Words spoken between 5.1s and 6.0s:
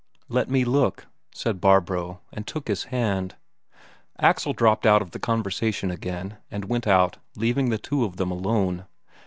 the conversation